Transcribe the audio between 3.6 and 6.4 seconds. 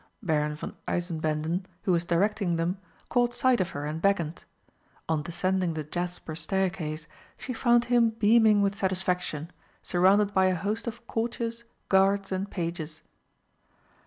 of her and beckoned. On descending the jasper